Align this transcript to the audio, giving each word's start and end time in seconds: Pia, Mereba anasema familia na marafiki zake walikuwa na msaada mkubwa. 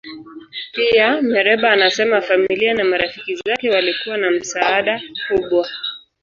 Pia, 0.73 1.21
Mereba 1.21 1.71
anasema 1.71 2.21
familia 2.21 2.73
na 2.73 2.83
marafiki 2.83 3.35
zake 3.35 3.69
walikuwa 3.69 4.17
na 4.17 4.31
msaada 4.31 5.01
mkubwa. 5.31 5.67